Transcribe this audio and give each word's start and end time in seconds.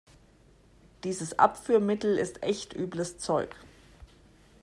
Dieses 1.03 1.37
Abführmittel 1.37 2.17
ist 2.17 2.41
echt 2.41 2.73
übles 2.73 3.19
Zeug. 3.19 3.55